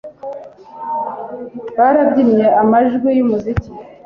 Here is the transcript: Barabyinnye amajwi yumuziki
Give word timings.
Barabyinnye 1.77 2.47
amajwi 2.61 3.09
yumuziki 3.17 3.69